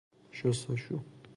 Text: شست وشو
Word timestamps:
شست 0.31 0.69
وشو 0.69 0.99